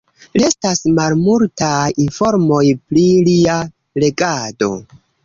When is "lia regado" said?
3.29-4.71